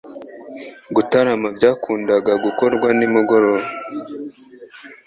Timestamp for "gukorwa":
2.45-2.87